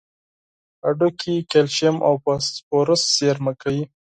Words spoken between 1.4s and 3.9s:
کلسیم او فاسفورس زیرمه کوي.